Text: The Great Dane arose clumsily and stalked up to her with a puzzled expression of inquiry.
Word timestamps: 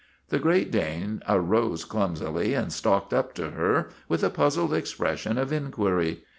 The 0.29 0.39
Great 0.39 0.71
Dane 0.71 1.21
arose 1.29 1.85
clumsily 1.85 2.55
and 2.55 2.73
stalked 2.73 3.13
up 3.13 3.35
to 3.35 3.51
her 3.51 3.89
with 4.09 4.23
a 4.23 4.31
puzzled 4.31 4.73
expression 4.73 5.37
of 5.37 5.53
inquiry. 5.53 6.23